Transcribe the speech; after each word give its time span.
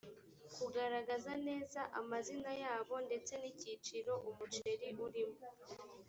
kugaragaza 0.55 1.31
neza 1.47 1.81
amazina 1.99 2.51
yabo 2.63 2.95
ndetse 3.07 3.33
n’icyiciro 3.41 4.11
umuceri 4.29 4.89
urimo 5.05 5.39